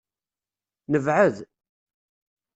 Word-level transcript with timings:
Nebɛed. 0.91 1.35